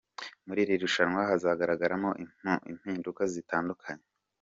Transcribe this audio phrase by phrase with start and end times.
[0.45, 2.09] Muri iri rushanwa hazagaragaramo
[2.71, 4.05] impinduka zitandukanye.